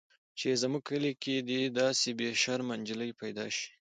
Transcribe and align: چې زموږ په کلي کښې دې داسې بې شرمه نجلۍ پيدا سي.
چې 0.39 0.47
زموږ 0.61 0.81
په 0.83 0.87
کلي 0.87 1.11
کښې 1.21 1.35
دې 1.49 1.61
داسې 1.79 2.09
بې 2.17 2.29
شرمه 2.41 2.75
نجلۍ 2.81 3.11
پيدا 3.21 3.45
سي. 3.55 3.67